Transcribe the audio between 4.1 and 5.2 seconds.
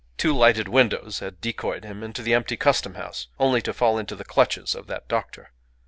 the clutches of that